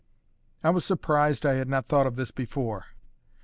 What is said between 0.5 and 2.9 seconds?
I was surprised I had not thought of this before.